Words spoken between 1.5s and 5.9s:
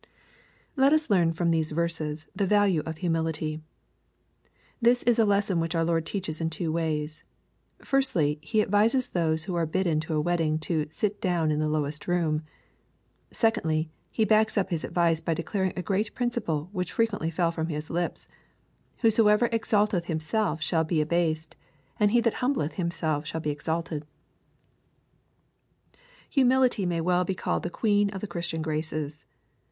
these verses the value of humility. This is a lesson which our